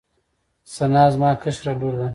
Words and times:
ثنا 0.75 1.03
زما 1.13 1.31
کشره 1.43 1.73
لور 1.79 1.93
ده 1.99 2.07